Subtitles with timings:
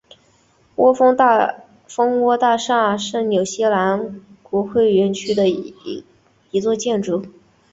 [1.85, 5.87] 蜂窝大厦是纽西兰国会园区内的
[6.49, 7.23] 一座建筑。